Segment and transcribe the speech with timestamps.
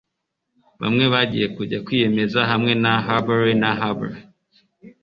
[0.81, 4.19] Bamwe bagiye kujya kwiyemeza hamwe na Harbury na Harbury